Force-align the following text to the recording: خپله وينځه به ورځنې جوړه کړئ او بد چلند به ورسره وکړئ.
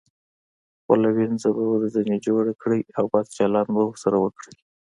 خپله 0.79 1.07
وينځه 1.17 1.49
به 1.57 1.63
ورځنې 1.73 2.15
جوړه 2.25 2.53
کړئ 2.61 2.81
او 2.97 3.05
بد 3.13 3.25
چلند 3.37 3.69
به 3.75 3.81
ورسره 3.87 4.17
وکړئ. 4.19 4.57